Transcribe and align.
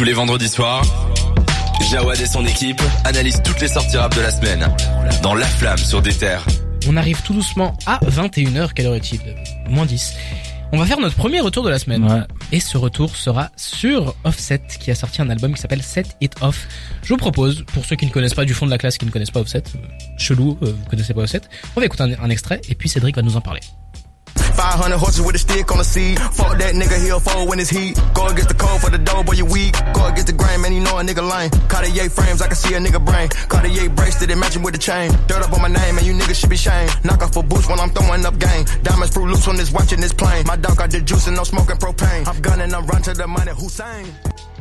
Tous 0.00 0.04
les 0.04 0.14
vendredis 0.14 0.48
soirs, 0.48 0.82
Jawad 1.90 2.18
et 2.18 2.24
son 2.24 2.46
équipe 2.46 2.80
analysent 3.04 3.42
toutes 3.44 3.60
les 3.60 3.68
sorties 3.68 3.98
rap 3.98 4.16
de 4.16 4.22
la 4.22 4.30
semaine 4.30 4.66
dans 5.22 5.34
La 5.34 5.44
Flamme 5.44 5.76
sur 5.76 6.00
des 6.00 6.14
terres. 6.14 6.46
On 6.88 6.96
arrive 6.96 7.20
tout 7.20 7.34
doucement 7.34 7.76
à 7.84 7.98
21h, 8.06 8.72
quelle 8.72 8.86
heure 8.86 8.94
est-il 8.94 9.20
Moins 9.68 9.84
10. 9.84 10.14
On 10.72 10.78
va 10.78 10.86
faire 10.86 11.00
notre 11.00 11.16
premier 11.16 11.40
retour 11.40 11.64
de 11.64 11.68
la 11.68 11.78
semaine. 11.78 12.10
Ouais. 12.10 12.22
Et 12.50 12.60
ce 12.60 12.78
retour 12.78 13.14
sera 13.14 13.50
sur 13.56 14.14
Offset, 14.24 14.62
qui 14.80 14.90
a 14.90 14.94
sorti 14.94 15.20
un 15.20 15.28
album 15.28 15.52
qui 15.52 15.60
s'appelle 15.60 15.82
Set 15.82 16.16
It 16.22 16.32
Off. 16.40 16.66
Je 17.02 17.10
vous 17.10 17.18
propose, 17.18 17.66
pour 17.66 17.84
ceux 17.84 17.96
qui 17.96 18.06
ne 18.06 18.10
connaissent 18.10 18.32
pas 18.32 18.46
du 18.46 18.54
fond 18.54 18.64
de 18.64 18.70
la 18.70 18.78
classe, 18.78 18.96
qui 18.96 19.04
ne 19.04 19.10
connaissent 19.10 19.30
pas 19.30 19.40
Offset, 19.40 19.64
euh, 19.74 19.78
chelou, 20.16 20.56
euh, 20.62 20.72
vous 20.72 20.88
connaissez 20.88 21.12
pas 21.12 21.20
Offset, 21.20 21.42
on 21.76 21.80
va 21.80 21.84
écouter 21.84 22.04
un, 22.04 22.24
un 22.24 22.30
extrait, 22.30 22.62
et 22.70 22.74
puis 22.74 22.88
Cédric 22.88 23.16
va 23.16 23.22
nous 23.22 23.36
en 23.36 23.42
parler. 23.42 23.60
500 24.60 24.98
horses 24.98 25.22
with 25.24 25.34
a 25.34 25.38
stick 25.38 25.72
on 25.72 25.78
the 25.78 25.84
seat. 25.84 26.18
Fuck 26.36 26.58
that 26.58 26.74
nigga, 26.74 27.00
he'll 27.00 27.18
fold 27.18 27.48
when 27.48 27.58
it's 27.58 27.70
heat. 27.70 27.96
Go 28.12 28.26
against 28.28 28.48
the 28.48 28.54
cold 28.54 28.78
for 28.82 28.90
the 28.90 28.98
dough, 28.98 29.22
boy, 29.22 29.32
you 29.32 29.46
weak. 29.46 29.72
Go 29.94 30.04
against 30.04 30.26
the 30.26 30.36
grain, 30.36 30.60
man, 30.60 30.74
you 30.74 30.80
know 30.80 30.98
a 30.98 31.02
nigga 31.02 31.24
lame. 31.24 31.48
Cartier 31.72 32.10
frames, 32.10 32.42
I 32.42 32.46
can 32.46 32.56
see 32.56 32.74
a 32.74 32.78
nigga 32.78 33.02
brain. 33.02 33.30
Cartier 33.48 33.88
bracelet, 33.88 34.36
matching 34.36 34.62
with 34.62 34.74
the 34.74 34.78
chain. 34.78 35.08
Dirt 35.26 35.40
up 35.40 35.52
on 35.54 35.62
my 35.62 35.68
name, 35.68 35.96
and 35.96 36.06
you 36.06 36.12
niggas 36.12 36.38
should 36.40 36.50
be 36.50 36.60
shamed. 36.60 36.92
Knock 37.04 37.22
off 37.22 37.36
a 37.36 37.42
boost 37.42 37.70
when 37.70 37.80
I'm 37.80 37.88
throwing 37.88 38.26
up 38.26 38.38
game. 38.38 38.66
Diamonds 38.82 39.14
fruit 39.14 39.28
loose 39.32 39.48
on 39.48 39.56
this 39.56 39.72
watching 39.72 40.00
this 40.00 40.12
plane. 40.12 40.44
My 40.46 40.56
dog 40.56 40.76
got 40.76 40.90
the 40.90 41.00
juice 41.00 41.26
and 41.26 41.36
no 41.36 41.44
smoking 41.44 41.76
propane. 41.76 42.28
I'm 42.28 42.40
gunning, 42.42 42.74
I'm 42.74 42.84
run 42.86 43.00
to 43.02 43.14
the 43.14 43.26
money, 43.26 43.52
Hussein. 43.52 44.12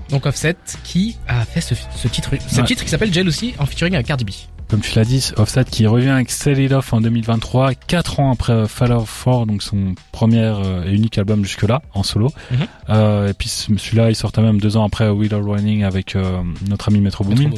Donc 0.09 0.25
Offset, 0.25 0.55
qui 0.83 1.17
a 1.27 1.45
fait 1.45 1.61
ce, 1.61 1.75
ce 1.75 2.07
titre, 2.07 2.31
ce 2.47 2.61
Ouais. 2.61 2.67
titre 2.67 2.83
qui 2.83 2.89
s'appelle 2.89 3.13
Jealousy, 3.13 3.53
en 3.59 3.65
featuring 3.65 3.93
avec 3.93 4.07
Cardi 4.07 4.25
B. 4.25 4.29
Comme 4.69 4.81
tu 4.81 4.95
l'as 4.95 5.05
dit, 5.05 5.31
Offset 5.37 5.65
qui 5.65 5.87
revient 5.87 6.09
avec 6.09 6.29
Sell 6.29 6.59
It 6.59 6.71
Off 6.73 6.93
en 6.93 7.01
2023, 7.01 7.73
4 7.73 8.19
ans 8.19 8.31
après 8.31 8.67
Fall 8.67 8.93
Out 8.93 9.07
4, 9.25 9.47
donc 9.47 9.63
son 9.63 9.95
premier 10.11 10.43
euh, 10.43 10.83
et 10.85 10.91
unique 10.93 11.17
album 11.17 11.43
jusque-là, 11.43 11.81
en 11.95 12.03
solo. 12.03 12.31
Mhm. 12.51 12.57
Euh, 12.89 13.29
et 13.29 13.33
puis 13.33 13.49
ce- 13.49 13.75
celui-là, 13.75 14.11
il 14.11 14.15
sortait 14.15 14.43
même 14.43 14.59
deux 14.61 14.77
ans 14.77 14.85
après 14.85 15.09
Wheel 15.09 15.33
of 15.33 15.43
Running 15.43 15.83
avec 15.83 16.15
euh, 16.15 16.43
notre 16.67 16.89
ami 16.89 16.99
Metro 17.01 17.23
Boomin. 17.23 17.49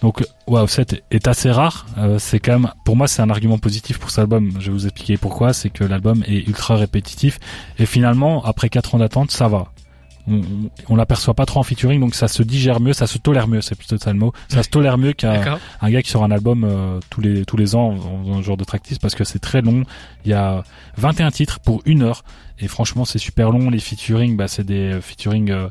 Donc 0.00 0.20
ouais, 0.46 0.60
Offset 0.60 0.86
est 1.10 1.26
assez 1.26 1.50
rare. 1.50 1.86
Euh, 1.98 2.20
c'est 2.20 2.38
quand 2.38 2.52
même, 2.52 2.70
pour 2.84 2.94
moi, 2.94 3.08
c'est 3.08 3.22
un 3.22 3.30
argument 3.30 3.58
positif 3.58 3.98
pour 3.98 4.10
cet 4.10 4.20
album. 4.20 4.52
Je 4.60 4.66
vais 4.66 4.72
vous 4.72 4.86
expliquer 4.86 5.16
pourquoi. 5.16 5.52
C'est 5.52 5.70
que 5.70 5.82
l'album 5.82 6.22
est 6.28 6.46
ultra 6.46 6.76
répétitif 6.76 7.40
et 7.80 7.86
finalement, 7.86 8.44
après 8.44 8.68
quatre 8.68 8.94
ans 8.94 8.98
d'attente, 8.98 9.32
ça 9.32 9.48
va. 9.48 9.72
On, 10.30 10.42
on, 10.88 10.96
l'aperçoit 10.96 11.34
pas 11.34 11.46
trop 11.46 11.60
en 11.60 11.62
featuring, 11.62 12.00
donc 12.00 12.14
ça 12.14 12.28
se 12.28 12.42
digère 12.42 12.80
mieux, 12.80 12.92
ça 12.92 13.06
se 13.06 13.18
tolère 13.18 13.48
mieux. 13.48 13.60
C'est 13.60 13.74
plutôt 13.74 13.98
ça 13.98 14.12
le 14.12 14.18
mot. 14.18 14.32
Ça 14.48 14.62
se 14.62 14.68
tolère 14.68 14.96
mieux 14.96 15.12
qu'un 15.12 15.58
un 15.80 15.90
gars 15.90 16.02
qui 16.02 16.10
sort 16.10 16.24
un 16.24 16.30
album 16.30 16.64
euh, 16.64 17.00
tous 17.10 17.20
les 17.20 17.44
tous 17.44 17.56
les 17.56 17.74
ans 17.74 17.94
en, 17.94 18.30
en 18.30 18.42
genre 18.42 18.56
de 18.56 18.64
tracklist 18.64 19.00
parce 19.00 19.14
que 19.14 19.24
c'est 19.24 19.40
très 19.40 19.60
long. 19.60 19.84
Il 20.24 20.30
y 20.30 20.34
a 20.34 20.62
21 20.96 21.30
titres 21.30 21.60
pour 21.60 21.82
une 21.84 22.02
heure 22.02 22.22
et 22.58 22.68
franchement 22.68 23.04
c'est 23.04 23.18
super 23.18 23.50
long. 23.50 23.70
Les 23.70 23.80
featuring, 23.80 24.36
bah 24.36 24.48
c'est 24.48 24.64
des 24.64 25.00
featuring 25.00 25.50
euh, 25.50 25.68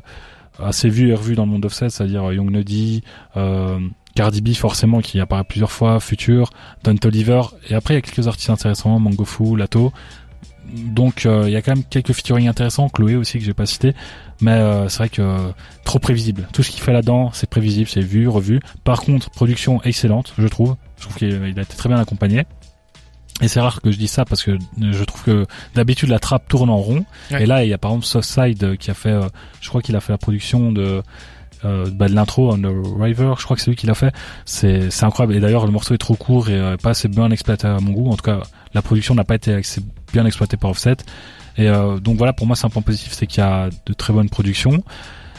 assez 0.58 0.88
vus 0.88 1.10
et 1.10 1.14
revus 1.14 1.34
dans 1.34 1.44
le 1.44 1.52
monde 1.52 1.64
offset, 1.64 1.88
c'est-à-dire 1.88 2.28
euh, 2.28 2.34
Young 2.34 2.50
Nuddy, 2.50 3.02
euh, 3.36 3.78
Cardi 4.14 4.40
B 4.40 4.52
forcément 4.54 5.00
qui 5.00 5.20
apparaît 5.20 5.44
plusieurs 5.44 5.72
fois, 5.72 6.00
Future, 6.00 6.50
Don 6.84 6.96
Toliver 6.96 7.42
et 7.68 7.74
après 7.74 7.94
il 7.94 7.96
y 7.96 7.98
a 7.98 8.02
quelques 8.02 8.26
artistes 8.26 8.50
intéressants, 8.50 8.98
Mango 8.98 9.24
Fu, 9.24 9.56
Lato. 9.56 9.92
Donc 10.72 11.26
euh, 11.26 11.44
il 11.46 11.52
y 11.52 11.56
a 11.56 11.62
quand 11.62 11.74
même 11.74 11.84
quelques 11.84 12.12
featuring 12.12 12.48
intéressants, 12.48 12.88
Chloé 12.88 13.16
aussi 13.16 13.38
que 13.38 13.44
j'ai 13.44 13.54
pas 13.54 13.66
cité, 13.66 13.94
mais 14.40 14.52
euh, 14.52 14.88
c'est 14.88 14.98
vrai 14.98 15.08
que 15.08 15.22
euh, 15.22 15.50
trop 15.84 15.98
prévisible. 15.98 16.48
Tout 16.52 16.62
ce 16.62 16.70
qu'il 16.70 16.80
fait 16.80 16.92
là-dedans, 16.92 17.30
c'est 17.32 17.48
prévisible, 17.48 17.88
c'est 17.88 18.00
vu, 18.00 18.28
revu. 18.28 18.60
Par 18.84 19.00
contre, 19.00 19.30
production 19.30 19.82
excellente, 19.82 20.32
je 20.38 20.46
trouve. 20.46 20.76
Je 20.98 21.02
trouve 21.04 21.16
qu'il 21.16 21.28
il 21.28 21.58
a 21.58 21.62
été 21.62 21.76
très 21.76 21.88
bien 21.88 21.98
accompagné. 21.98 22.44
Et 23.42 23.48
c'est 23.48 23.60
rare 23.60 23.80
que 23.80 23.90
je 23.90 23.96
dise 23.96 24.10
ça 24.10 24.26
parce 24.26 24.42
que 24.42 24.58
je 24.78 25.04
trouve 25.04 25.22
que 25.22 25.46
d'habitude 25.74 26.10
la 26.10 26.18
trappe 26.18 26.46
tourne 26.46 26.68
en 26.68 26.76
rond. 26.76 27.06
Ouais. 27.30 27.44
Et 27.44 27.46
là, 27.46 27.64
il 27.64 27.70
y 27.70 27.72
a 27.72 27.78
par 27.78 27.92
exemple 27.92 28.06
Southside 28.06 28.76
qui 28.76 28.90
a 28.90 28.94
fait, 28.94 29.18
je 29.62 29.68
crois 29.70 29.80
qu'il 29.80 29.96
a 29.96 30.00
fait 30.00 30.12
la 30.12 30.18
production 30.18 30.72
de 30.72 31.02
euh, 31.64 31.90
bah, 31.92 32.08
de 32.08 32.14
l'intro 32.14 32.52
on 32.52 32.58
the 32.58 33.00
River. 33.00 33.34
Je 33.38 33.44
crois 33.44 33.56
que 33.56 33.62
c'est 33.62 33.70
lui 33.70 33.76
qui 33.76 33.86
l'a 33.86 33.94
fait. 33.94 34.12
C'est 34.44 34.90
c'est 34.90 35.04
incroyable. 35.04 35.36
Et 35.36 35.40
d'ailleurs, 35.40 35.66
le 35.66 35.72
morceau 35.72 35.94
est 35.94 35.98
trop 35.98 36.14
court 36.14 36.48
et 36.48 36.58
euh, 36.58 36.76
pas 36.76 36.90
assez 36.90 37.08
bien 37.08 37.30
exploité 37.30 37.66
à 37.66 37.78
mon 37.80 37.92
goût. 37.92 38.10
En 38.10 38.16
tout 38.16 38.24
cas, 38.24 38.40
la 38.74 38.82
production 38.82 39.14
n'a 39.14 39.24
pas 39.24 39.34
été 39.34 39.54
assez 39.54 39.82
bien 40.12 40.26
exploitée 40.26 40.56
par 40.56 40.70
Offset. 40.70 40.96
Et 41.56 41.68
euh, 41.68 41.98
donc 41.98 42.16
voilà, 42.16 42.32
pour 42.32 42.46
moi, 42.46 42.56
c'est 42.56 42.66
un 42.66 42.70
point 42.70 42.82
positif, 42.82 43.12
c'est 43.12 43.26
qu'il 43.26 43.42
y 43.42 43.46
a 43.46 43.68
de 43.86 43.92
très 43.92 44.12
bonnes 44.12 44.30
productions. 44.30 44.82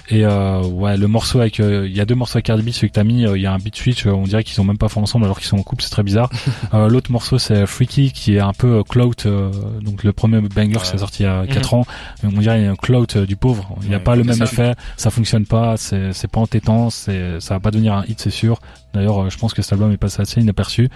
Et 0.09 0.25
euh, 0.25 0.61
ouais, 0.63 0.97
le 0.97 1.07
morceau 1.07 1.39
avec, 1.39 1.61
euh, 1.61 1.87
il 1.87 1.95
y 1.95 2.01
a 2.01 2.05
deux 2.05 2.15
morceaux 2.15 2.35
avec 2.35 2.45
Cardi 2.47 2.63
B, 2.63 2.71
celui 2.71 2.89
que 2.89 2.95
t'as 2.95 3.05
mis, 3.05 3.25
euh, 3.25 3.37
il 3.37 3.41
y 3.43 3.45
a 3.45 3.53
un 3.53 3.57
beat 3.59 3.75
switch, 3.77 4.05
euh, 4.05 4.11
on 4.11 4.23
dirait 4.23 4.43
qu'ils 4.43 4.55
sont 4.55 4.65
même 4.65 4.77
pas 4.77 4.89
fait 4.89 4.99
ensemble 4.99 5.23
alors 5.23 5.37
qu'ils 5.39 5.47
sont 5.47 5.57
en 5.57 5.63
couple, 5.63 5.83
c'est 5.83 5.89
très 5.91 6.03
bizarre. 6.03 6.29
Euh, 6.73 6.89
L'autre 6.89 7.11
morceau 7.11 7.37
c'est 7.37 7.65
Freaky 7.65 8.11
qui 8.11 8.35
est 8.35 8.39
un 8.39 8.51
peu 8.53 8.79
euh, 8.79 8.83
clout, 8.83 9.25
euh, 9.25 9.51
donc 9.81 10.03
le 10.03 10.11
premier 10.11 10.41
banger 10.41 10.79
qui 10.83 10.95
est 10.95 10.97
sorti 10.97 11.23
il 11.23 11.27
y 11.27 11.29
a 11.29 11.45
4 11.47 11.73
ans, 11.75 11.85
on 12.23 12.29
dirait 12.29 12.55
qu'il 12.57 12.65
y 12.65 12.67
a 12.67 12.71
un 12.71 12.75
clout 12.75 13.05
euh, 13.15 13.25
du 13.25 13.35
pauvre. 13.37 13.75
Il 13.83 13.87
n'y 13.89 13.93
a 13.93 13.97
Ouais, 13.99 14.03
pas 14.03 14.15
le 14.17 14.23
même 14.25 14.35
ça. 14.35 14.43
effet, 14.45 14.73
ça 14.97 15.11
fonctionne 15.11 15.45
pas, 15.45 15.77
c'est 15.77 16.11
c'est 16.13 16.29
pas 16.29 16.41
entêtant, 16.41 16.89
c'est 16.89 17.39
ça 17.39 17.53
va 17.53 17.59
pas 17.61 17.71
devenir 17.71 17.93
un 17.93 18.03
hit 18.05 18.19
c'est 18.19 18.31
sûr. 18.31 18.59
D'ailleurs, 18.93 19.23
euh, 19.23 19.29
je 19.29 19.37
pense 19.37 19.53
que 19.53 19.61
cet 19.61 19.73
album 19.73 19.91
est 19.93 19.97
passé 19.97 20.21
assez 20.21 20.41
inaperçu. 20.41 20.89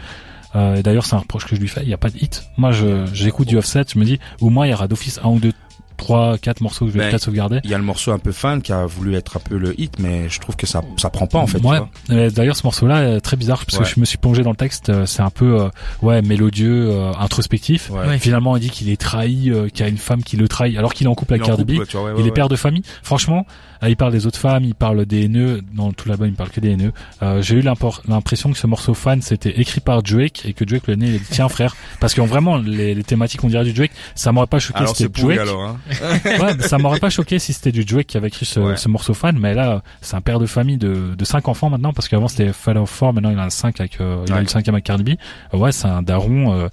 Euh, 0.55 0.75
et 0.75 0.83
d'ailleurs, 0.83 1.05
c'est 1.05 1.15
un 1.15 1.19
reproche 1.19 1.45
que 1.45 1.55
je 1.55 1.61
lui 1.61 1.67
fais. 1.67 1.81
Il 1.81 1.87
n'y 1.87 1.93
a 1.93 1.97
pas 1.97 2.09
de 2.09 2.17
hit. 2.17 2.49
Moi, 2.57 2.71
je 2.71 3.05
j'écoute 3.13 3.47
du 3.47 3.57
offset. 3.57 3.83
Je 3.93 3.99
me 3.99 4.05
dis, 4.05 4.19
au 4.41 4.49
moins, 4.49 4.65
il 4.65 4.71
y 4.71 4.73
aura 4.73 4.87
d'office 4.87 5.19
un 5.23 5.29
ou 5.29 5.39
deux, 5.39 5.51
trois, 5.97 6.37
quatre 6.37 6.61
morceaux 6.61 6.85
que 6.85 6.91
je 6.91 6.97
vais 6.97 7.03
Ben, 7.05 7.09
peut-être 7.11 7.23
sauvegarder. 7.23 7.59
Il 7.63 7.69
y 7.69 7.73
a 7.73 7.77
le 7.77 7.83
morceau 7.83 8.11
un 8.11 8.19
peu 8.19 8.31
fan 8.31 8.61
qui 8.61 8.71
a 8.71 8.85
voulu 8.85 9.15
être 9.15 9.37
un 9.37 9.39
peu 9.39 9.57
le 9.57 9.79
hit, 9.79 9.97
mais 9.99 10.29
je 10.29 10.39
trouve 10.39 10.55
que 10.55 10.67
ça 10.67 10.81
ça 10.97 11.09
prend 11.09 11.27
pas 11.27 11.39
en 11.39 11.47
fait. 11.47 11.59
Ouais. 11.63 12.29
D'ailleurs, 12.31 12.55
ce 12.55 12.63
morceau-là 12.63 13.15
est 13.15 13.21
très 13.21 13.37
bizarre 13.37 13.65
parce 13.65 13.77
Ouais. 13.79 13.83
que 13.85 13.89
je 13.89 13.99
me 13.99 14.05
suis 14.05 14.17
plongé 14.17 14.43
dans 14.43 14.51
le 14.51 14.55
texte. 14.55 14.89
euh, 14.89 15.05
C'est 15.05 15.21
un 15.21 15.29
peu 15.29 15.61
euh, 15.61 15.69
ouais 16.01 16.21
mélodieux, 16.21 16.89
euh, 16.91 17.11
introspectif. 17.19 17.89
Ouais. 17.91 18.05
Ouais. 18.07 18.19
Finalement, 18.19 18.55
il 18.57 18.61
dit 18.61 18.69
qu'il 18.69 18.89
est 18.89 18.99
trahi, 18.99 19.49
euh, 19.51 19.67
qu'il 19.69 19.81
y 19.81 19.83
a 19.83 19.89
une 19.89 19.97
femme 19.97 20.23
qui 20.23 20.37
le 20.37 20.47
trahit, 20.47 20.77
alors 20.77 20.93
qu'il 20.93 21.07
est 21.07 21.09
en 21.09 21.15
couple 21.15 21.33
Il 21.33 21.35
avec 21.35 21.47
Cardi 21.47 21.63
B. 21.63 21.81
il 22.19 22.27
est 22.27 22.31
père 22.31 22.49
de 22.49 22.55
famille. 22.55 22.83
Franchement, 23.03 23.45
euh, 23.83 23.89
il 23.89 23.95
parle 23.97 24.11
des 24.11 24.25
autres 24.27 24.39
femmes, 24.39 24.63
il 24.63 24.75
parle 24.75 25.05
des 25.05 25.23
haineux. 25.25 25.61
Dans 25.73 25.91
tout 25.91 26.07
l'album, 26.09 26.27
il 26.27 26.33
parle 26.33 26.49
que 26.49 26.59
des. 26.59 26.75
Euh, 27.21 27.41
J'ai 27.41 27.55
eu 27.55 27.61
l'impression 27.61 28.51
que 28.51 28.57
ce 28.57 28.67
morceau 28.67 28.93
fan, 28.93 29.21
c'était 29.21 29.59
écrit 29.59 29.79
par 29.81 30.03
Drake 30.03 30.43
et 30.45 30.53
que 30.53 30.63
Drake 30.63 30.87
le 30.87 30.95
nez, 30.95 31.07
il 31.07 31.19
dit 31.19 31.25
tiens 31.31 31.49
frère, 31.49 31.75
parce 31.99 32.13
que 32.13 32.21
vraiment 32.21 32.57
les, 32.57 32.93
les 32.95 33.03
thématiques 33.03 33.43
on 33.43 33.47
dirait 33.47 33.63
du 33.63 33.73
Drake, 33.73 33.91
ça 34.15 34.31
m'aurait 34.31 34.47
pas 34.47 34.59
choqué 34.59 34.79
Alors 34.79 34.89
si 34.95 35.03
c'est 35.03 35.03
c'était 35.05 35.21
pourri 35.21 35.35
Drake. 35.35 35.47
alors. 35.49 35.63
Hein. 35.63 35.77
Ouais, 35.89 36.59
ça 36.61 36.77
m'aurait 36.77 36.99
pas 36.99 37.09
choqué 37.09 37.39
si 37.39 37.53
c'était 37.53 37.71
du 37.71 37.85
Drake 37.85 38.07
qui 38.07 38.17
avait 38.17 38.27
écrit 38.29 38.45
ce, 38.45 38.59
Ouais. 38.59 38.77
ce 38.77 38.87
morceau 38.89 39.13
fan, 39.13 39.37
mais 39.39 39.53
là, 39.53 39.81
c'est 40.01 40.15
un 40.15 40.21
père 40.21 40.39
de 40.39 40.45
famille 40.45 40.77
de, 40.77 41.15
de 41.15 41.25
cinq 41.25 41.47
enfants 41.47 41.69
maintenant, 41.69 41.93
parce 41.93 42.07
qu'avant 42.07 42.27
c'était 42.27 42.51
Fall 42.53 42.77
of 42.77 42.89
Four, 42.89 43.13
maintenant 43.13 43.29
il 43.31 43.39
en 43.39 43.43
a 43.43 43.49
cinq 43.49 43.79
avec, 43.79 43.99
euh, 44.01 44.23
il 44.27 44.31
a 44.31 44.35
Ouais. 44.35 44.41
le 44.41 44.47
cinquième 44.47 44.75
avec 44.75 44.85
Cardi 44.85 45.03
B. 45.03 45.55
Ouais, 45.55 45.71
c'est 45.71 45.87
un 45.87 46.01
daron, 46.01 46.53
euh, 46.53 46.67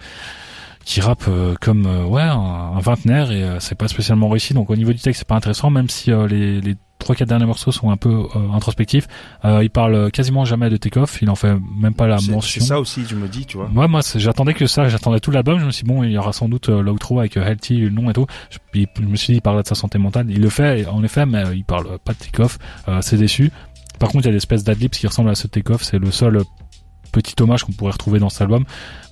qui 0.84 1.00
rappe 1.00 1.25
euh, 1.28 1.55
comme, 1.61 1.87
euh, 1.87 2.05
ouais, 2.05 2.23
un, 2.23 2.37
un 2.77 2.81
vingtenaire 2.81 3.31
et 3.31 3.43
euh, 3.45 3.61
c'est 3.61 3.77
pas 3.77 3.87
spécialement 3.89 4.28
réussi. 4.28 4.53
Donc 4.55 4.69
au 4.71 4.77
niveau 4.77 4.93
du 4.93 4.99
texte, 4.99 5.21
c'est 5.21 5.29
pas 5.29 5.37
intéressant, 5.37 5.71
même 5.71 5.89
si 5.89 6.11
euh, 6.11 6.27
les, 6.27 6.61
les 6.61 6.77
trois, 7.02 7.14
quatre 7.14 7.28
derniers 7.28 7.46
morceaux 7.46 7.72
sont 7.72 7.90
un 7.90 7.96
peu 7.96 8.08
euh, 8.08 8.52
introspectifs. 8.52 9.06
Euh, 9.44 9.62
il 9.62 9.70
parle 9.70 10.10
quasiment 10.10 10.44
jamais 10.44 10.70
de 10.70 10.76
take-off, 10.76 11.20
il 11.22 11.30
en 11.30 11.34
fait 11.34 11.54
même 11.76 11.94
pas 11.94 12.06
la 12.06 12.16
mention. 12.16 12.40
C'est 12.40 12.60
ça 12.60 12.80
aussi, 12.80 13.04
je 13.08 13.14
me 13.14 13.28
dis, 13.28 13.46
tu 13.46 13.56
vois. 13.56 13.68
Ouais, 13.74 13.88
moi, 13.88 14.00
j'attendais 14.16 14.54
que 14.54 14.66
ça, 14.66 14.88
j'attendais 14.88 15.20
tout 15.20 15.30
l'album, 15.30 15.58
je 15.58 15.66
me 15.66 15.70
suis 15.70 15.84
dit, 15.84 15.90
bon, 15.90 16.02
il 16.02 16.12
y 16.12 16.18
aura 16.18 16.32
sans 16.32 16.48
doute 16.48 16.68
euh, 16.68 16.82
l'outro 16.82 17.20
avec 17.20 17.36
Healthy, 17.36 17.78
le 17.78 17.90
nom 17.90 18.10
et 18.10 18.12
tout. 18.12 18.26
Je, 18.50 18.58
me 19.02 19.16
suis 19.16 19.32
dit, 19.32 19.38
il 19.38 19.42
parle 19.42 19.62
de 19.62 19.68
sa 19.68 19.74
santé 19.74 19.98
mentale. 19.98 20.26
Il 20.30 20.40
le 20.40 20.48
fait, 20.48 20.86
en 20.86 21.02
effet, 21.04 21.26
mais 21.26 21.44
il 21.54 21.64
parle 21.64 21.98
pas 22.04 22.12
de 22.12 22.18
take-off, 22.18 22.58
c'est 23.00 23.16
déçu. 23.16 23.50
Par 23.98 24.10
contre, 24.10 24.24
il 24.24 24.28
y 24.28 24.30
a 24.30 24.32
l'espèce 24.32 24.64
d'adlibs 24.64 24.90
qui 24.90 25.06
ressemble 25.06 25.30
à 25.30 25.34
ce 25.34 25.46
take-off, 25.46 25.82
c'est 25.82 25.98
le 25.98 26.10
seul 26.10 26.42
petit 27.12 27.34
hommage 27.41 27.62
qu'on 27.65 27.73
pourrait 27.73 27.93
retrouver 27.93 28.19
dans 28.19 28.28
cet 28.31 28.43
album. 28.43 28.65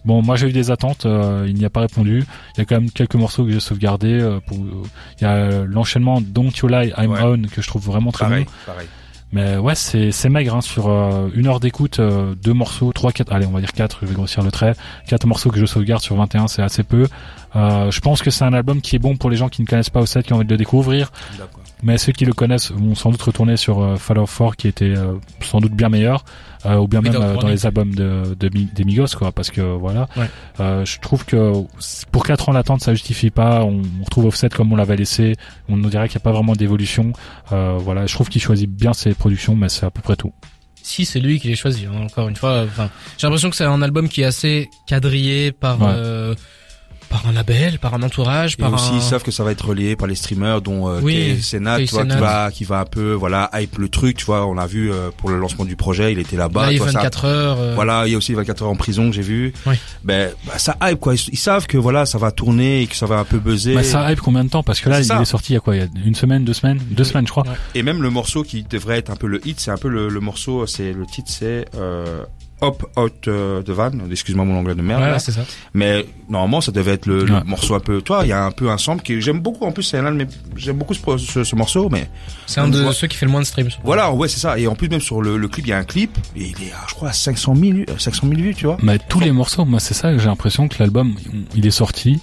Bon, 0.05 0.23
moi 0.23 0.35
j'ai 0.37 0.49
eu 0.49 0.53
des 0.53 0.71
attentes, 0.71 1.05
euh, 1.07 1.45
il 1.47 1.55
n'y 1.55 1.65
a 1.65 1.71
pas 1.71 1.81
répondu. 1.81 2.25
Il 2.57 2.59
y 2.59 2.63
a 2.63 2.65
quand 2.65 2.77
même 2.81 2.91
quelques 2.91 3.15
morceaux 3.17 3.45
que 3.45 3.53
j'ai 3.53 3.61
sauvegardés. 3.61 4.19
euh, 4.21 4.41
pour, 4.41 4.57
euh, 4.57 4.83
il 5.21 5.25
y 5.25 5.27
a 5.27 5.65
l'enchaînement 5.67 6.21
Don't 6.21 6.51
You 6.63 6.69
Lie, 6.69 6.93
I'm 6.97 7.11
Ouais. 7.11 7.21
On 7.23 7.43
que 7.43 7.61
je 7.63 7.67
trouve 7.69 7.85
vraiment 7.85 8.11
très 8.13 8.25
Pareil, 8.25 8.45
bon. 8.45 8.51
pareil. 8.67 8.89
Mais 9.33 9.57
ouais, 9.59 9.77
c'est 9.77 10.11
c'est 10.11 10.29
maigre 10.29 10.57
hein, 10.57 10.61
sur 10.61 10.89
euh, 10.89 11.29
une 11.35 11.47
heure 11.47 11.61
d'écoute, 11.61 12.01
euh, 12.01 12.35
deux 12.35 12.53
morceaux, 12.53 12.93
trois, 12.93 13.13
quatre, 13.13 13.33
allez, 13.33 13.47
on 13.47 13.53
va 13.53 13.61
dire 13.61 13.73
quatre, 13.73 13.99
je 14.03 14.07
vais 14.07 14.15
grossir 14.15 14.43
le 14.43 14.51
trait. 14.51 14.73
Quatre 15.07 15.25
morceaux 15.27 15.51
que 15.51 15.59
je 15.61 15.67
sauvegarde 15.67 16.03
sur 16.03 16.17
21, 16.17 16.49
c'est 16.49 16.63
assez 16.63 16.83
peu. 16.83 17.07
Euh, 17.55 17.91
je 17.93 18.01
pense 18.01 18.23
que 18.23 18.31
c'est 18.31 18.45
un 18.45 18.53
album 18.55 18.81
qui 18.81 18.97
est 18.97 18.99
bon 18.99 19.17
pour 19.17 19.31
les 19.31 19.37
gens 19.37 19.49
qui 19.49 19.63
ne 19.63 19.67
connaissent 19.69 19.91
pas 19.91 20.01
Offset, 20.01 20.25
qui 20.25 20.33
ont 20.33 20.37
envie 20.37 20.47
de 20.47 20.51
le 20.51 20.57
découvrir. 20.57 21.13
Mais 21.83 21.97
ceux 21.99 22.13
qui 22.13 22.25
le 22.27 22.33
connaissent 22.33 22.71
vont 22.73 22.95
sans 22.95 23.11
doute 23.11 23.23
retourner 23.23 23.57
sur 23.57 23.81
euh, 23.83 23.97
Fall 23.97 24.19
of 24.19 24.29
Four, 24.31 24.57
qui 24.57 24.69
était 24.69 24.95
euh, 24.97 25.15
sans 25.43 25.61
doute 25.61 25.73
bien 25.73 25.89
meilleur, 25.89 26.25
euh, 26.67 26.77
ou 26.77 26.87
bien 26.87 27.01
même 27.01 27.15
euh, 27.15 27.19
dans 27.19 27.27
Warning. 27.37 27.51
les 27.51 27.67
albums 27.67 27.95
de, 27.95 28.37
de 28.39 28.49
des 28.49 28.85
Migos, 28.85 29.07
quoi. 29.17 29.33
Parce 29.33 29.51
que 29.51 29.61
voilà, 29.63 30.07
Ouais. 30.17 30.29
Euh, 30.61 30.85
je 30.85 30.99
trouve 31.01 31.25
que 31.25 31.53
pour 32.13 32.25
quatre 32.27 32.49
ans 32.49 32.53
d'attente, 32.53 32.83
ça 32.83 32.93
justifie 32.93 33.31
pas. 33.31 33.63
On, 33.65 33.81
on 34.01 34.05
retrouve 34.05 34.27
Offset 34.27 34.51
comme 34.51 34.73
on 34.73 34.77
l'avait 34.77 34.97
laissé. 34.97 35.37
On 35.71 35.77
nous 35.77 35.89
dirait 35.89 36.09
qu'il 36.09 36.19
n'y 36.19 36.23
a 36.23 36.25
pas 36.25 36.33
vraiment 36.33 36.53
d'évolution. 36.55 37.13
Euh, 37.53 37.77
voilà, 37.79 38.07
je 38.07 38.15
trouve 38.15 38.29
qu'il 38.29 38.43
choisit 38.43 38.69
bien 38.71 38.93
ses 38.93 39.15
productions, 39.15 39.57
mais 39.57 39.69
c'est 39.71 39.87
à 39.87 39.91
peu 39.91 40.03
près 40.03 40.17
tout. 40.17 40.33
Si 40.83 41.05
c'est 41.05 41.21
lui 41.21 41.39
qui 41.41 41.49
les 41.49 41.57
choisit, 41.57 41.87
hein, 41.87 42.03
encore 42.05 42.29
une 42.29 42.37
fois. 42.37 42.63
Enfin, 42.65 42.91
j'ai 43.17 43.27
l'impression 43.27 43.49
que 43.51 43.57
c'est 43.57 43.65
un 43.65 43.81
album 43.83 44.09
qui 44.09 44.23
est 44.23 44.25
assez 44.25 44.69
quadrillé 44.87 45.53
par 45.53 45.81
Ouais. 45.81 45.89
euh, 45.91 46.35
par 47.11 47.27
un 47.27 47.33
label, 47.33 47.79
par 47.79 47.93
un 47.95 48.03
entourage, 48.03 48.55
Et 48.55 48.63
par 48.63 48.73
aussi, 48.73 48.93
un... 48.93 48.97
ils 48.97 49.03
savent 49.03 49.23
que 49.23 49.31
ça 49.33 49.45
va 49.45 49.51
être 49.53 49.67
relié 49.69 49.97
par 49.97 50.07
les 50.09 50.15
streamers, 50.15 50.63
dont 50.63 50.89
euh, 50.89 51.01
Oui, 51.03 51.43
Senat, 51.43 51.79
tu 51.81 51.87
vois, 51.87 52.07
qui 52.07 52.17
va, 52.17 52.51
qui 52.51 52.65
va 52.65 52.81
un 52.81 52.85
peu, 52.87 53.13
voilà, 53.13 53.51
hype 53.53 53.77
le 53.79 53.89
truc, 53.89 54.17
tu 54.17 54.25
vois. 54.25 54.47
On 54.47 54.55
l'a 54.55 54.67
vu 54.67 54.91
euh, 54.91 55.11
pour 55.17 55.29
le 55.29 55.39
lancement 55.39 55.65
du 55.65 55.77
projet, 55.77 56.13
il 56.13 56.19
était 56.21 56.37
là-bas. 56.37 56.67
tu 56.67 56.71
Live 56.75 56.83
vois, 56.83 56.93
ça- 56.93 56.99
24 57.01 57.25
heures. 57.27 57.59
euh, 57.61 57.75
Voilà, 57.75 58.05
il 58.07 58.13
y 58.13 58.15
a 58.15 58.19
aussi 58.19 58.33
24 58.33 58.63
heures 58.63 58.69
en 58.71 58.77
prison 58.77 59.11
que 59.11 59.17
j'ai 59.17 59.23
vu. 59.23 59.53
Oui. 59.67 59.75
Ben, 60.05 60.31
bah, 60.47 60.59
ça 60.59 60.77
hype 60.83 61.01
quoi. 61.01 61.15
Ils, 61.15 61.21
ils 61.33 61.37
savent 61.39 61.67
que 61.67 61.77
voilà, 61.77 62.07
ça 62.07 62.17
va 62.19 62.31
tourner 62.31 62.83
et 62.83 62.87
que 62.87 62.95
ça 62.97 63.07
va 63.07 63.19
un 63.19 63.25
peu 63.25 63.39
buzzer. 63.39 63.75
Bah, 63.75 63.83
ça 63.83 64.11
hype 64.13 64.21
combien 64.21 64.45
de 64.45 64.49
temps? 64.51 64.63
Parce 64.63 64.81
que 64.81 64.89
là, 64.89 65.01
il 65.01 65.05
ça. 65.05 65.21
est 65.21 65.25
sorti 65.25 65.53
il 65.53 65.55
y 65.55 65.59
a 65.59 65.61
quoi? 65.61 65.75
Il 65.77 65.81
y 65.81 65.85
a 65.85 65.89
une 66.07 66.15
semaine, 66.15 66.45
deux 66.45 66.55
semaines, 66.55 66.79
deux 66.91 67.05
semaines, 67.05 67.27
je 67.27 67.33
crois. 67.33 67.43
Ouais. 67.45 67.55
Et 67.75 67.83
même 67.83 68.03
le 68.03 68.11
morceau 68.11 68.45
qui 68.45 68.63
devrait 68.63 68.99
être 68.99 69.11
un 69.11 69.17
peu 69.17 69.27
le 69.27 69.45
hit, 69.47 69.59
c'est 69.59 69.73
un 69.73 69.77
peu 69.77 69.89
le, 69.89 70.09
le 70.09 70.21
morceau, 70.21 70.67
c'est 70.67 70.93
le 70.93 71.07
titre, 71.07 71.31
c'est 71.31 71.65
euh, 71.77 72.23
Hop 72.61 72.87
Out 72.97 73.29
euh, 73.29 73.63
the 73.63 73.71
Van. 73.71 73.91
Excuse-moi 74.11 74.45
mon 74.45 74.59
anglais 74.59 74.75
de 74.75 74.83
merde. 74.83 75.03
ouais, 75.03 75.11
là. 75.11 75.19
c'est 75.19 75.33
ça. 75.33 75.43
Mais 75.75 76.05
normalement, 76.29 76.61
ça 76.61 76.73
devait 76.73 76.93
être 76.93 77.07
le, 77.07 77.25
le 77.25 77.43
morceau 77.45 77.75
un 77.75 77.81
peu. 77.81 78.03
Toi, 78.03 78.21
il 78.25 78.29
y 78.29 78.33
a 78.33 78.45
un 78.45 78.51
peu 78.51 78.71
un 78.71 78.79
sample 78.79 79.03
que 79.03 79.19
j'aime 79.21 79.41
beaucoup. 79.41 79.65
En 79.65 79.73
plus, 79.73 79.83
c'est 79.83 79.99
un 79.99 80.11
de 80.13 80.17
mes, 80.17 80.27
j'aime 80.57 80.77
beaucoup 80.77 80.95
ce, 80.95 81.01
ce, 81.19 81.45
ce 81.45 81.57
morceau, 81.57 81.89
mais 81.91 82.09
C'est 82.47 82.61
un 82.61 82.69
de 82.69 82.91
ceux 82.93 83.07
qui 83.07 83.17
fait 83.17 83.27
le 83.27 83.33
moins 83.33 83.41
de 83.41 83.47
streams. 83.47 83.71
voilà, 83.85 84.13
ouais, 84.13 84.29
c'est 84.29 84.41
ça. 84.41 84.59
Et 84.59 84.67
en 84.67 84.75
plus, 84.75 84.89
même 84.89 85.01
sur 85.01 85.23
le, 85.23 85.37
le 85.37 85.49
clip, 85.49 85.67
il 85.67 85.71
y 85.71 85.73
a 85.73 85.79
un 85.79 85.85
clip 85.85 86.17
et 86.37 86.43
il 86.43 86.67
est, 86.69 86.73
à, 86.73 86.85
je 86.89 86.95
crois, 86.95 87.09
à 87.11 87.13
500 87.13 87.55
000, 87.57 87.73
euh, 87.79 87.85
500 87.99 88.29
000 88.29 88.41
vues, 88.41 88.55
tu 88.55 88.67
vois. 88.67 88.77
Mais 88.83 88.99
tous 88.99 89.21
les 89.21 89.33
morceaux, 89.33 89.65
moi, 89.65 89.81
c'est 89.81 89.95
ça 89.95 90.17
j'ai 90.19 90.27
l'impression 90.27 90.69
que 90.69 90.77
l'album, 90.79 91.15
il 91.55 91.67
est 91.67 91.71
sorti. 91.71 92.21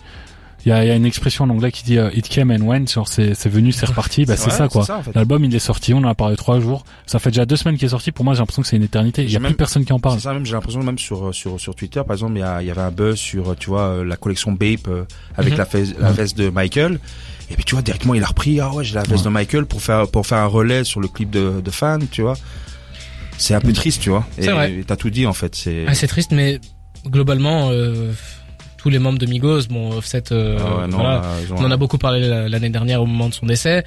Il 0.65 0.69
y 0.69 0.71
a, 0.71 0.83
il 0.83 0.87
y 0.87 0.91
a 0.91 0.95
une 0.95 1.05
expression 1.05 1.45
en 1.45 1.49
anglais 1.49 1.71
qui 1.71 1.83
dit 1.83 1.97
euh, 1.97 2.09
It 2.13 2.27
came 2.27 2.51
and 2.51 2.61
went, 2.65 2.87
genre 2.87 3.07
c'est 3.07 3.35
c'est 3.35 3.47
venu, 3.47 3.71
c'est 3.71 3.85
reparti. 3.85 4.25
Bah, 4.25 4.35
c'est 4.35 4.49
ça 4.49 4.67
quoi. 4.67 4.81
C'est 4.81 4.87
ça, 4.87 4.97
en 4.97 5.03
fait. 5.03 5.11
L'album 5.15 5.43
il 5.45 5.55
est 5.55 5.59
sorti, 5.59 5.93
on 5.93 5.99
en 5.99 6.07
a 6.07 6.15
parlé 6.15 6.35
trois 6.35 6.59
jours. 6.59 6.83
Ça 7.05 7.19
fait 7.19 7.29
déjà 7.29 7.45
deux 7.45 7.55
semaines 7.55 7.77
qu'il 7.77 7.85
est 7.85 7.89
sorti. 7.89 8.11
Pour 8.11 8.25
moi, 8.25 8.33
j'ai 8.33 8.39
l'impression 8.39 8.63
que 8.63 8.67
c'est 8.67 8.75
une 8.75 8.83
éternité. 8.83 9.23
Il 9.23 9.31
y 9.31 9.35
a 9.35 9.39
même- 9.39 9.51
plus 9.51 9.57
personne 9.57 9.85
qui 9.85 9.93
en 9.93 9.99
parle. 9.99 10.15
C'est 10.17 10.23
ça 10.23 10.33
même, 10.33 10.45
j'ai 10.45 10.53
l'impression 10.53 10.81
même 10.83 10.97
sur 10.99 11.33
sur 11.33 11.59
sur 11.59 11.73
Twitter 11.75 12.01
par 12.05 12.15
exemple, 12.15 12.33
il 12.35 12.39
y, 12.39 12.43
a- 12.43 12.61
il 12.61 12.67
y 12.67 12.71
avait 12.71 12.81
un 12.81 12.91
buzz 12.91 13.15
sur 13.17 13.55
tu 13.55 13.69
vois 13.69 13.83
euh, 13.83 14.03
la 14.03 14.17
collection 14.17 14.51
Bape 14.51 14.87
euh, 14.89 15.03
avec 15.37 15.53
Mhm. 15.53 15.59
la, 15.59 16.07
Ouais. 16.07 16.13
veste 16.13 16.37
de 16.37 16.49
Michael. 16.49 16.99
Et 17.49 17.55
puis 17.55 17.63
tu 17.63 17.75
vois 17.75 17.81
directement 17.81 18.13
il 18.15 18.23
a 18.23 18.27
repris 18.27 18.59
ah 18.59 18.73
ouais, 18.73 18.83
j'ai 18.83 18.95
la 18.95 19.03
veste 19.03 19.19
Ouais. 19.19 19.23
de 19.25 19.29
Michael 19.29 19.65
pour 19.67 19.81
faire 19.81 20.07
pour 20.09 20.25
faire 20.27 20.39
un 20.39 20.47
relais 20.47 20.83
sur 20.83 20.99
le 20.99 21.07
clip 21.07 21.29
de 21.29 21.61
de 21.63 21.71
fans, 21.71 21.99
tu 22.11 22.23
vois. 22.23 22.33
C'est 23.37 23.53
un 23.53 23.61
peu 23.61 23.67
Mhm. 23.69 23.73
triste, 23.73 24.01
tu 24.01 24.09
vois. 24.09 24.25
C'est 24.37 24.45
Et 24.45 24.51
vrai. 24.51 24.73
et 24.73 24.83
t'as 24.83 24.95
tout 24.95 25.11
dit 25.11 25.27
en 25.27 25.33
fait, 25.33 25.55
c'est 25.55 25.85
Ah, 25.87 25.93
c'est 25.93 26.07
triste, 26.07 26.31
mais 26.31 26.59
globalement, 27.05 27.69
euh, 27.71 28.11
tous 28.77 28.89
les 28.89 28.99
membres 28.99 29.17
de 29.19 29.25
Migos, 29.25 29.61
bon, 29.69 29.91
Offset, 29.97 30.23
euh, 30.31 30.57
Ah 30.59 30.81
ouais, 30.81 30.87
non, 30.87 30.97
voilà, 30.97 31.21
on 31.51 31.65
en 31.65 31.71
a 31.71 31.77
beaucoup 31.77 31.97
parlé 31.97 32.19
la- 32.27 32.47
l'année 32.47 32.69
dernière 32.69 33.01
au 33.01 33.05
moment 33.05 33.27
de 33.29 33.33
son 33.33 33.45
décès. 33.45 33.83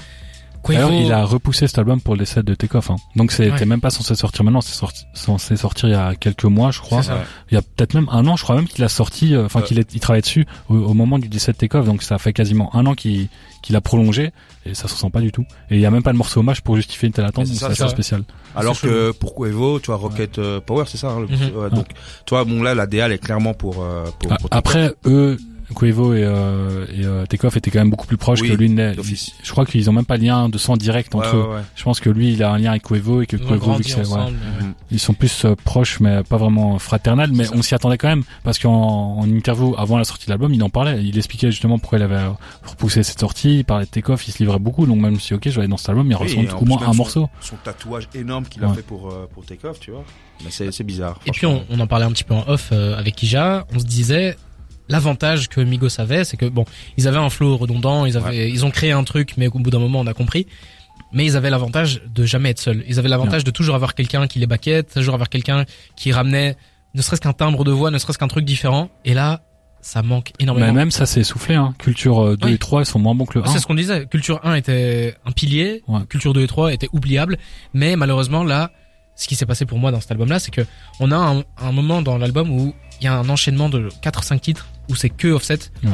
Quavo, 0.62 0.78
D'ailleurs, 0.88 0.92
il 0.92 1.12
a 1.12 1.24
repoussé 1.24 1.66
cet 1.66 1.78
album 1.78 2.00
pour 2.00 2.14
le 2.14 2.20
décès 2.20 2.42
de 2.42 2.54
Takeoff. 2.54 2.90
Hein. 2.90 2.96
Donc 3.16 3.32
c'était 3.32 3.50
Ouais. 3.50 3.64
même 3.64 3.80
pas 3.80 3.90
censé 3.90 4.14
sortir 4.14 4.44
maintenant, 4.44 4.60
c'est 4.60 4.74
sorti, 4.74 5.04
censé 5.14 5.56
sortir 5.56 5.88
il 5.88 5.92
y 5.92 5.94
a 5.94 6.14
quelques 6.14 6.44
mois, 6.44 6.70
je 6.70 6.80
crois. 6.80 7.02
C'est 7.02 7.08
ça. 7.08 7.14
Ouais. 7.16 7.22
Il 7.50 7.54
y 7.54 7.56
a 7.58 7.62
peut-être 7.62 7.94
même 7.94 8.08
un 8.10 8.26
an, 8.26 8.36
je 8.36 8.42
crois 8.42 8.56
même 8.56 8.66
qu'il 8.68 8.84
a 8.84 8.88
sorti, 8.88 9.34
euh, 9.34 9.46
enfin 9.46 9.60
Ouais. 9.60 9.66
qu'il 9.66 9.78
est, 9.78 9.94
il 9.94 10.00
travaille 10.00 10.20
dessus 10.22 10.46
au, 10.68 10.74
au 10.76 10.94
moment 10.94 11.18
du 11.18 11.28
décès 11.28 11.52
de 11.52 11.56
Takeoff. 11.56 11.86
Donc 11.86 12.02
ça 12.02 12.18
fait 12.18 12.32
quasiment 12.32 12.74
un 12.76 12.84
an 12.86 12.94
qu'il 12.94 13.28
qu'il 13.62 13.76
a 13.76 13.80
prolongé 13.82 14.32
et 14.64 14.74
ça 14.74 14.88
se 14.88 14.94
ressent 14.94 15.10
pas 15.10 15.20
du 15.20 15.32
tout. 15.32 15.44
Et 15.70 15.74
il 15.76 15.80
y 15.80 15.86
a 15.86 15.90
même 15.90 16.02
pas 16.02 16.12
de 16.12 16.16
morceau 16.18 16.40
hommage 16.40 16.62
pour 16.62 16.76
justifier 16.76 17.06
une 17.08 17.12
telle 17.12 17.26
attente, 17.26 17.46
c'est 17.46 17.64
assez 17.64 17.88
spécial. 17.88 18.22
Alors 18.56 18.80
que 18.80 19.12
pour 19.12 19.34
Quavo, 19.34 19.80
tu 19.80 19.86
vois 19.86 19.96
Rocket 19.96 20.38
euh, 20.38 20.60
Power, 20.60 20.84
c'est 20.86 20.96
ça 20.98 21.08
hein, 21.10 21.20
le- 21.20 21.26
Mhm. 21.26 21.70
donc 21.70 21.86
toi 22.26 22.44
bon 22.44 22.62
là 22.62 22.74
la 22.74 22.86
DA 22.86 23.06
elle 23.06 23.12
est 23.12 23.18
clairement 23.18 23.52
pour 23.54 23.82
euh, 23.82 24.04
pour, 24.18 24.36
pour 24.36 24.48
Après, 24.50 24.94
eux, 25.06 25.38
Et, 25.70 25.92
euh, 25.92 26.86
et 26.92 27.04
euh, 27.04 27.26
Takeoff 27.26 27.56
étaient 27.56 27.70
quand 27.70 27.78
même 27.78 27.90
beaucoup 27.90 28.06
plus 28.06 28.16
proches 28.16 28.40
Oui, 28.42 28.48
que 28.50 28.54
lui 28.54 28.68
ne. 28.70 28.92
Je 29.42 29.50
crois 29.50 29.64
qu'ils 29.64 29.88
ont 29.88 29.92
même 29.92 30.04
pas 30.04 30.18
de 30.18 30.24
lien 30.24 30.48
de 30.48 30.58
sang 30.58 30.76
direct 30.76 31.14
entre 31.14 31.36
eux. 31.36 31.42
ouais, 31.42 31.54
ouais. 31.56 31.60
Je 31.76 31.82
pense 31.84 32.00
que 32.00 32.10
lui, 32.10 32.32
il 32.32 32.42
a 32.42 32.50
un 32.52 32.58
lien 32.58 32.70
avec 32.70 32.82
Quavo 32.82 33.22
et 33.22 33.26
que 33.26 33.36
Quavo, 33.36 33.74
vu 33.74 33.84
que 33.84 33.88
c'est, 33.88 33.96
ouais, 33.96 34.00
ensemble. 34.02 34.36
ouais. 34.60 34.64
Mhm. 34.66 34.74
ils 34.90 34.98
sont 34.98 35.14
plus 35.14 35.44
euh, 35.44 35.54
proches, 35.64 36.00
mais 36.00 36.22
pas 36.22 36.36
vraiment 36.36 36.78
fraternels. 36.78 37.30
Mais 37.32 37.46
on 37.54 37.62
s'y 37.62 37.74
attendait 37.74 37.98
quand 37.98 38.08
même 38.08 38.24
parce 38.44 38.58
qu'en 38.58 38.72
en 39.18 39.24
interview 39.28 39.74
avant 39.78 39.96
la 39.98 40.04
sortie 40.04 40.26
de 40.26 40.30
l'album, 40.30 40.52
il 40.52 40.62
en 40.62 40.70
parlait. 40.70 41.02
Il 41.02 41.16
expliquait 41.16 41.50
justement 41.50 41.78
pourquoi 41.78 41.98
il 41.98 42.02
avait 42.02 42.26
repoussé 42.64 43.02
cette 43.02 43.20
sortie. 43.20 43.58
Il 43.60 43.64
parlait 43.64 43.84
de 43.86 43.90
Takeoff, 43.90 44.26
il 44.28 44.32
se 44.32 44.38
livrait 44.38 44.58
beaucoup. 44.58 44.86
Donc 44.86 45.00
même 45.00 45.18
si 45.20 45.34
ok, 45.34 45.42
je 45.44 45.50
vais 45.50 45.58
aller 45.60 45.68
dans 45.68 45.76
cet 45.76 45.88
album, 45.90 46.06
il 46.10 46.16
Oui, 46.16 46.22
ressemble 46.22 46.48
au 46.60 46.64
moins 46.64 46.82
un 46.82 46.86
son- 46.92 46.94
morceau. 46.94 47.28
Son 47.40 47.56
tatouage 47.62 48.08
énorme 48.14 48.44
qu'il 48.44 48.62
a 48.64 48.68
fait 48.70 48.82
pour 48.82 49.08
euh, 49.10 49.28
pour 49.32 49.44
Take 49.46 49.66
Off, 49.66 49.78
tu 49.80 49.90
vois. 49.92 50.04
Mais 50.44 50.50
c'est 50.50 50.72
c'est 50.72 50.84
bizarre. 50.84 51.18
Et 51.26 51.30
puis 51.32 51.46
on, 51.46 51.62
en 51.78 51.86
parlait 51.86 52.06
un 52.06 52.12
petit 52.12 52.24
peu 52.24 52.34
en 52.34 52.44
off 52.48 52.70
euh, 52.72 52.98
avec 52.98 53.14
Kija, 53.16 53.66
on 53.74 53.78
se 53.78 53.84
disait 53.84 54.36
l'avantage 54.90 55.48
que 55.48 55.60
Migos 55.60 55.98
avait, 56.00 56.24
c'est 56.24 56.36
que 56.36 56.46
bon, 56.46 56.64
ils 56.98 57.08
avaient 57.08 57.18
un 57.18 57.30
flow 57.30 57.56
redondant, 57.56 58.04
ils 58.06 58.16
avaient 58.16 58.50
ils 58.50 58.64
ont 58.66 58.70
créé 58.70 58.92
un 58.92 59.04
truc 59.04 59.34
mais 59.38 59.46
au 59.48 59.58
bout 59.58 59.70
d'un 59.70 59.78
moment 59.78 60.00
on 60.00 60.06
a 60.06 60.14
compris. 60.14 60.46
Mais 61.12 61.24
ils 61.24 61.36
avaient 61.36 61.50
l'avantage 61.50 62.02
de 62.14 62.24
jamais 62.24 62.50
être 62.50 62.60
seuls. 62.60 62.84
Ils 62.86 62.98
avaient 63.00 63.08
l'avantage 63.08 63.42
de 63.42 63.50
toujours 63.50 63.74
avoir 63.74 63.94
quelqu'un 63.94 64.26
qui 64.28 64.38
les 64.38 64.46
baquette, 64.46 64.94
toujours 64.94 65.14
avoir 65.14 65.28
quelqu'un 65.28 65.64
qui 65.96 66.12
ramenait 66.12 66.56
ne 66.94 67.02
serait-ce 67.02 67.20
qu'un 67.20 67.32
timbre 67.32 67.64
de 67.64 67.70
voix, 67.72 67.90
ne 67.90 67.98
serait-ce 67.98 68.18
qu'un 68.18 68.28
truc 68.28 68.44
différent. 68.44 68.90
Et 69.04 69.14
là, 69.14 69.40
ça 69.80 70.02
manque 70.02 70.32
énormément. 70.38 70.66
Mais 70.66 70.72
même 70.72 70.90
ça 70.90 71.06
s'est 71.06 71.20
essoufflé. 71.20 71.54
Hein. 71.54 71.74
Culture 71.78 72.20
euh, 72.20 72.36
2 72.36 72.46
Oui. 72.48 72.54
et 72.54 72.58
3 72.58 72.82
ils 72.82 72.86
sont 72.86 72.98
moins 72.98 73.14
bons 73.14 73.24
que 73.26 73.38
le 73.38 73.44
1. 73.44 73.48
C'est 73.48 73.58
ce 73.58 73.66
qu'on 73.66 73.74
disait. 73.74 74.06
Culture 74.06 74.40
1 74.44 74.54
était 74.54 75.14
un 75.24 75.32
pilier, 75.32 75.82
Ouais. 75.88 76.00
Culture 76.08 76.32
2 76.32 76.42
et 76.42 76.46
3 76.46 76.72
étaient 76.72 76.88
oubliables, 76.92 77.38
mais 77.74 77.96
malheureusement 77.96 78.44
là, 78.44 78.70
ce 79.22 79.28
qui 79.28 79.36
s'est 79.36 79.46
passé 79.46 79.66
pour 79.66 79.78
moi 79.78 79.90
dans 79.92 80.00
cet 80.00 80.10
album-là, 80.12 80.38
c'est 80.38 80.50
que 80.50 80.62
on 80.98 81.10
a 81.12 81.16
un, 81.16 81.42
un 81.58 81.72
moment 81.72 82.00
dans 82.02 82.16
l'album 82.18 82.50
où 82.50 82.74
il 83.00 83.04
y 83.04 83.06
a 83.08 83.14
un 83.18 83.28
enchaînement 83.28 83.68
de 83.68 83.88
4-5 84.02 84.40
titres 84.40 84.66
où 84.88 84.94
c'est 84.96 85.10
que 85.10 85.28
Offset 85.28 85.58
Ouais. 85.84 85.90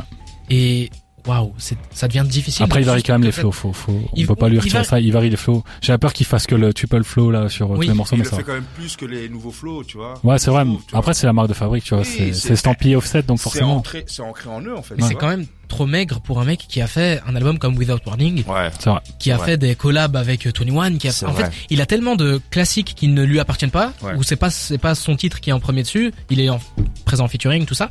et 0.51 0.91
waouh, 1.27 1.53
ça 1.91 2.07
devient 2.07 2.25
difficile. 2.29 2.63
Après, 2.63 2.81
il 2.81 2.85
varie 2.87 3.03
quand 3.03 3.15
même 3.15 3.25
les 3.25 3.33
flows. 3.33 3.51
Faut, 3.51 3.73
faut, 3.73 3.91
on 3.93 4.09
Il- 4.15 4.29
peut 4.29 4.37
pas 4.37 4.49
lui 4.49 4.57
il 4.57 4.61
retirer 4.61 4.79
va- 4.79 4.85
ça. 4.85 5.01
Il 5.01 5.13
varie 5.13 5.29
les 5.29 5.37
flows. 5.37 5.65
J'avais 5.83 5.99
peur 5.99 6.13
qu'il 6.13 6.25
fasse 6.25 6.47
que 6.47 6.55
le 6.55 6.73
triple 6.73 7.03
flow 7.03 7.33
là 7.33 7.49
sur 7.49 7.67
euh, 7.73 7.77
Oui, 7.77 7.87
tous 7.87 7.91
les 7.93 7.97
morceaux, 7.97 8.15
il 8.15 8.19
mais 8.19 8.25
le 8.25 8.31
ça. 8.31 8.37
fait 8.37 8.43
va. 8.43 8.47
quand 8.47 8.55
même 8.55 8.65
plus 8.77 8.95
que 8.97 9.05
les 9.07 9.29
nouveaux 9.29 9.51
flows, 9.51 9.83
tu 9.83 9.97
vois. 9.97 10.15
Ouais, 10.23 10.39
c'est 10.39 10.53
vrai. 10.53 10.65
Trouve. 10.65 10.81
Après, 10.93 11.15
c'est 11.15 11.27
la 11.27 11.33
marque 11.33 11.49
de 11.49 11.55
fabrique, 11.55 11.83
tu 11.83 11.95
vois. 11.97 12.05
Oui, 12.05 12.33
c'est 12.33 12.53
estampillé 12.53 12.95
offset, 12.95 13.23
donc 13.25 13.39
forcément. 13.41 13.83
c'est 14.07 14.23
ancré 14.23 14.49
en 14.49 14.61
eux 14.63 14.77
en 14.77 14.83
fait. 14.83 14.95
Mais 14.97 15.03
c'est 15.03 15.15
quand 15.17 15.29
même 15.29 15.47
trop 15.69 15.87
maigre 15.87 16.21
pour 16.21 16.41
un 16.41 16.45
mec 16.45 16.65
qui 16.69 16.81
a 16.81 16.87
fait 16.87 17.21
un 17.27 17.35
album 17.37 17.59
comme 17.59 17.77
Without 17.77 17.99
Warning, 18.07 18.45
Ouais. 18.47 18.71
C'est 18.79 18.91
vrai. 18.91 19.01
qui 19.19 19.31
a 19.33 19.39
Ouais. 19.39 19.45
fait 19.45 19.57
des 19.57 19.75
collabs 19.75 20.17
avec 20.17 20.47
21, 20.47 20.99
qui 20.99 21.09
a, 21.09 21.13
C'est 21.13 21.27
en 21.27 21.33
vrai. 21.33 21.45
fait, 21.47 21.53
il 21.71 21.81
a 21.81 21.87
tellement 21.87 22.17
de 22.17 22.41
classiques 22.51 22.95
qui 22.95 23.09
ne 23.09 23.23
lui 23.23 23.41
appartiennent 23.41 23.71
pas, 23.71 23.93
Ouais. 24.03 24.15
ou 24.17 24.23
c'est 24.23 24.37
pas, 24.37 24.51
c'est 24.51 24.79
pas 24.79 24.95
son 24.95 25.17
titre 25.17 25.41
qui 25.41 25.51
est 25.51 25.53
en 25.53 25.61
premier 25.61 25.83
dessus, 25.83 26.13
il 26.31 26.41
est 26.41 26.49
en, 26.49 26.61
présent 27.05 27.25
en 27.25 27.29
featuring, 27.29 27.67
tout 27.67 27.75
ça. 27.75 27.91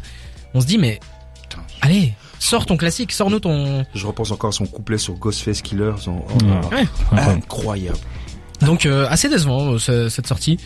On 0.53 0.61
se 0.61 0.65
dit, 0.65 0.77
mais, 0.77 0.99
Putain. 1.43 1.61
allez, 1.81 2.13
sors 2.39 2.65
ton 2.65 2.77
classique, 2.77 3.11
sors-nous 3.11 3.39
ton, 3.39 3.85
Je 3.93 4.05
repense 4.07 4.31
encore 4.31 4.49
à 4.49 4.53
son 4.53 4.65
couplet 4.65 4.97
sur 4.97 5.13
Ghostface 5.15 5.61
Killer. 5.61 5.91
son- 5.99 6.23
oh, 6.27 6.37
là. 6.45 6.61
Ouais. 6.77 6.87
Incroyable. 7.19 7.97
Donc 8.61 8.85
euh, 8.85 9.05
assez 9.09 9.27
décevant 9.29 9.73
euh, 9.73 9.77
ce- 9.79 10.07
cette 10.09 10.27
sortie, 10.27 10.57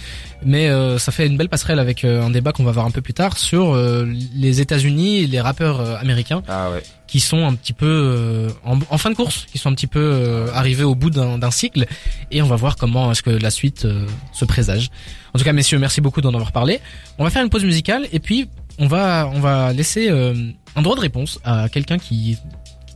mais 0.46 0.70
euh, 0.70 1.00
ça 1.00 1.12
fait 1.12 1.26
une 1.26 1.38
belle 1.38 1.50
passerelle 1.50 1.80
avec 1.80 2.04
euh, 2.04 2.22
un 2.24 2.30
débat 2.30 2.52
qu'on 2.52 2.64
va 2.64 2.72
voir 2.72 2.86
un 2.86 2.92
peu 2.92 3.02
plus 3.02 3.14
tard 3.16 3.38
sur 3.38 3.74
euh, 3.74 4.06
les 4.36 4.62
États-Unis, 4.62 5.20
et 5.24 5.28
les 5.28 5.42
rappeurs 5.42 5.80
euh, 5.82 5.96
américains 5.98 6.44
Ah 6.48 6.70
ouais. 6.72 6.84
qui 7.08 7.20
sont 7.20 7.44
un 7.46 7.56
petit 7.56 7.74
peu 7.74 7.88
euh, 7.88 8.50
en, 8.64 8.78
en 8.92 8.98
fin 9.00 9.10
de 9.10 9.16
course, 9.16 9.48
qui 9.52 9.58
sont 9.58 9.70
un 9.70 9.74
petit 9.74 9.88
peu 9.88 10.00
euh, 10.00 10.48
arrivés 10.54 10.84
au 10.84 10.94
bout 10.94 11.10
d'un 11.10 11.40
d'un 11.40 11.52
cycle, 11.52 11.88
et 12.30 12.42
on 12.44 12.48
va 12.48 12.56
voir 12.58 12.76
comment 12.76 13.12
est-ce 13.12 13.24
que 13.24 13.32
la 13.32 13.50
suite 13.50 13.86
euh, 13.86 14.06
se 14.34 14.46
présage. 14.46 14.90
En 15.34 15.40
tout 15.40 15.46
cas, 15.46 15.54
messieurs, 15.54 15.80
merci 15.80 16.00
beaucoup 16.00 16.22
d'en 16.22 16.34
avoir 16.34 16.52
parlé. 16.52 16.80
On 17.18 17.24
va 17.24 17.30
faire 17.32 17.44
une 17.44 17.50
pause 17.50 17.64
musicale 17.66 18.08
et 18.12 18.20
puis 18.20 18.50
on 18.78 18.86
va 18.88 19.30
on 19.34 19.40
va 19.40 19.74
laisser 19.74 20.10
euh, 20.10 20.34
un 20.76 20.82
droit 20.84 20.96
de 20.96 21.02
réponse 21.02 21.40
à 21.44 21.70
quelqu'un 21.70 21.98
qui 21.98 22.38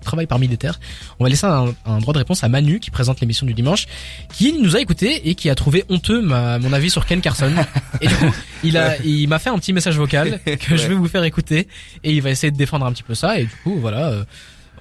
travaille 0.03 0.27
parmi 0.27 0.47
les 0.47 0.57
terres. 0.57 0.79
On 1.19 1.23
va 1.23 1.29
laisser 1.29 1.45
un, 1.45 1.73
un 1.85 1.99
droit 1.99 2.13
de 2.13 2.19
réponse 2.19 2.43
à 2.43 2.49
Manu 2.49 2.79
qui 2.79 2.91
présente 2.91 3.19
l'émission 3.21 3.45
du 3.45 3.53
dimanche, 3.53 3.85
qui 4.33 4.53
nous 4.53 4.75
a 4.75 4.81
écouté 4.81 5.29
et 5.29 5.35
qui 5.35 5.49
a 5.49 5.55
trouvé 5.55 5.83
honteux 5.89 6.21
ma, 6.21 6.59
mon 6.59 6.71
avis 6.73 6.89
sur 6.89 7.05
Ken 7.05 7.21
Carson. 7.21 7.51
Et 8.01 8.07
du 8.07 8.15
coup, 8.15 8.31
il 8.63 8.77
a, 8.77 8.97
il 9.03 9.27
m'a 9.27 9.39
fait 9.39 9.49
un 9.49 9.57
petit 9.57 9.73
message 9.73 9.97
vocal 9.97 10.39
que 10.45 10.75
je 10.77 10.87
vais 10.87 10.93
vous 10.95 11.07
faire 11.07 11.23
écouter 11.23 11.67
et 12.03 12.11
il 12.13 12.21
va 12.21 12.29
essayer 12.31 12.51
de 12.51 12.57
défendre 12.57 12.85
un 12.85 12.91
petit 12.91 13.03
peu 13.03 13.15
ça. 13.15 13.39
Et 13.39 13.43
du 13.45 13.55
coup, 13.63 13.77
voilà, 13.79 14.09
euh, 14.09 14.23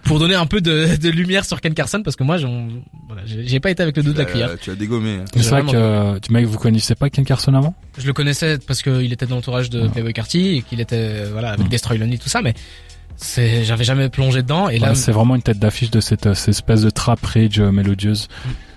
pour 0.04 0.18
donner 0.18 0.34
un 0.34 0.46
peu 0.46 0.60
de, 0.60 0.96
de 0.96 1.08
lumière 1.10 1.44
sur 1.44 1.60
Ken 1.60 1.74
Carson 1.74 2.02
parce 2.02 2.16
que 2.16 2.24
moi, 2.24 2.36
voilà, 3.06 3.22
j'ai 3.24 3.60
pas 3.60 3.70
été 3.70 3.82
avec 3.82 3.96
le 3.96 4.02
dos 4.02 4.12
de 4.12 4.18
la 4.18 4.24
cuillère. 4.24 4.50
Tu 4.60 4.70
as 4.70 4.74
dégommé. 4.74 5.18
hein. 5.20 5.24
C'est 5.36 5.48
vrai 5.50 5.62
que, 5.62 5.70
euh, 5.76 6.18
tu 6.18 6.32
mec, 6.32 6.44
vous 6.46 6.58
connaissez 6.58 6.94
pas 6.96 7.08
Ken 7.10 7.24
Carson 7.24 7.54
avant? 7.54 7.74
Je 7.98 8.06
le 8.06 8.12
connaissais 8.12 8.58
parce 8.58 8.82
qu'il 8.82 9.12
était 9.12 9.26
dans 9.26 9.36
l'entourage 9.36 9.70
de 9.70 9.86
Playboy 9.86 10.12
Carty 10.12 10.56
et 10.56 10.62
qu'il 10.62 10.80
était 10.80 10.96
euh, 10.96 11.28
voilà 11.32 11.50
avec 11.52 11.66
Mm. 11.66 11.70
Destroy 11.70 11.98
Lonely 11.98 12.18
tout 12.18 12.28
ça, 12.28 12.42
mais 12.42 12.54
c'est 13.22 13.64
j'avais 13.64 13.84
jamais 13.84 14.08
plongé 14.08 14.42
dedans 14.42 14.68
et 14.68 14.78
là 14.78 14.90
Ouais, 14.90 14.94
c'est 14.94 15.12
vraiment 15.12 15.34
une 15.34 15.42
tête 15.42 15.58
d'affiche 15.58 15.90
de 15.90 16.00
cette, 16.00 16.26
euh, 16.26 16.34
cette 16.34 16.50
espèce 16.50 16.82
de 16.82 16.90
trap 16.90 17.24
rage 17.24 17.58
euh, 17.60 17.70
mélodieuse. 17.72 18.28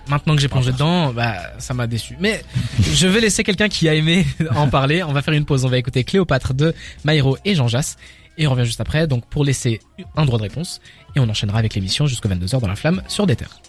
maintenant 0.08 0.34
que 0.34 0.40
j'ai 0.40 0.48
plongé 0.48 0.72
dedans, 0.72 1.12
bah 1.12 1.34
ça 1.58 1.74
m'a 1.74 1.86
déçu. 1.86 2.16
Mais 2.20 2.42
je 2.80 3.06
vais 3.06 3.20
laisser 3.20 3.44
quelqu'un 3.44 3.68
qui 3.68 3.88
a 3.88 3.94
aimé 3.94 4.24
en 4.54 4.68
parler. 4.68 5.02
On 5.02 5.12
va 5.12 5.22
faire 5.22 5.34
une 5.34 5.44
pause. 5.44 5.64
On 5.64 5.68
va 5.68 5.78
écouter 5.78 6.04
Cléopâtre 6.04 6.54
de 6.54 6.74
Maïro 7.04 7.36
et 7.44 7.54
Jean 7.54 7.68
Jass 7.68 7.96
et 8.38 8.46
on 8.46 8.50
revient 8.52 8.64
juste 8.66 8.80
après. 8.80 9.06
Donc 9.06 9.26
pour 9.26 9.44
laisser 9.44 9.80
un 10.16 10.24
droit 10.24 10.38
de 10.38 10.44
réponse 10.44 10.80
et 11.14 11.20
on 11.20 11.28
enchaînera 11.28 11.58
avec 11.58 11.74
l'émission 11.74 12.06
jusqu'au 12.06 12.28
22h 12.28 12.60
dans 12.60 12.68
la 12.68 12.76
flamme 12.76 13.02
sur 13.08 13.26
des 13.26 13.36
terres. 13.36 13.60